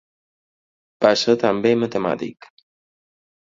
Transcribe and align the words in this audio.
Va 1.07 1.11
ser 1.25 1.37
també 1.45 1.77
matemàtic. 1.85 2.51